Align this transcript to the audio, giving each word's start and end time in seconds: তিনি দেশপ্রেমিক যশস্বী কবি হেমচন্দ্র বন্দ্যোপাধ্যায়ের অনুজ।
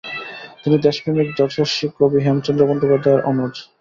তিনি 0.61 0.77
দেশপ্রেমিক 0.85 1.27
যশস্বী 1.39 1.87
কবি 1.97 2.19
হেমচন্দ্র 2.25 2.63
বন্দ্যোপাধ্যায়ের 2.69 3.25
অনুজ। 3.31 3.53